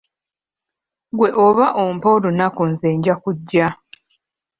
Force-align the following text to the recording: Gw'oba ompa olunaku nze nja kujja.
Gw'oba 1.15 1.65
ompa 1.83 2.07
olunaku 2.15 2.61
nze 2.71 2.87
nja 2.97 3.15
kujja. 3.21 3.67